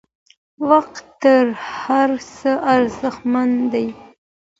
[0.69, 1.45] وخت تر
[1.83, 3.87] هر څه ارزښتمن دی.